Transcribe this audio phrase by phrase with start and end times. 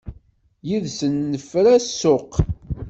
[0.67, 2.31] Yid-sen nefra ssuq.